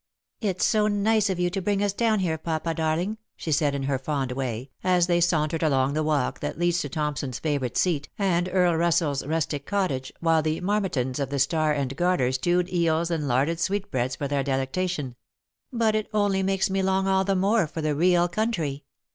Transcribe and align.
86 0.41 0.43
Lost 0.43 0.45
for 0.45 0.45
Love." 0.45 0.55
It's 0.55 0.65
so 0.65 0.87
nice 1.03 1.29
of 1.29 1.39
you 1.39 1.49
to 1.51 1.61
bring 1.61 1.83
ns 1.85 1.93
down 1.93 2.19
here, 2.21 2.37
papa 2.39 2.73
darling," 2.73 3.19
she 3.35 3.51
said 3.51 3.75
in 3.75 3.83
her 3.83 3.99
fond 3.99 4.31
way, 4.31 4.71
as 4.83 5.05
they 5.05 5.21
sauntered 5.21 5.61
along 5.61 5.93
the 5.93 6.01
walk 6.01 6.39
that 6.39 6.57
leads 6.57 6.79
to 6.81 6.89
Thompson's 6.89 7.37
favourite 7.37 7.77
seat, 7.77 8.09
and 8.17 8.49
Earl 8.51 8.77
Russell's 8.77 9.23
rustic 9.23 9.67
cottage, 9.67 10.11
while 10.19 10.41
the 10.41 10.59
marmitons 10.59 11.19
of 11.19 11.29
the 11.29 11.37
Star 11.37 11.71
and 11.71 11.95
Garter 11.95 12.31
stewed 12.31 12.73
eels 12.73 13.11
and 13.11 13.27
larded 13.27 13.59
sweetbreads 13.59 14.15
for 14.15 14.27
their 14.27 14.43
delectation;" 14.43 15.15
but 15.71 15.93
it 15.93 16.07
only 16.15 16.41
makes 16.41 16.67
me 16.67 16.81
long 16.81 17.07
all 17.07 17.23
the 17.23 17.35
more 17.35 17.67
for 17.67 17.81
the 17.81 17.93
real 17.93 18.27
country. 18.27 18.83